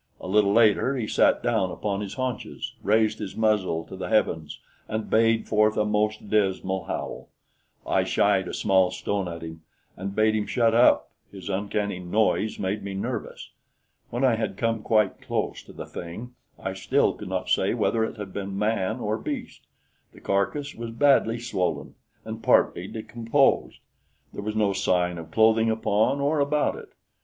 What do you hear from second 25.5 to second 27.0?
upon or about it.